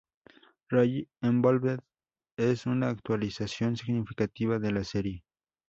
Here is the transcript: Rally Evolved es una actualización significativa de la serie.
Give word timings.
Rally 0.71 1.07
Evolved 1.21 1.77
es 2.35 2.65
una 2.65 2.89
actualización 2.89 3.77
significativa 3.77 4.57
de 4.57 4.71
la 4.71 4.83
serie. 4.83 5.23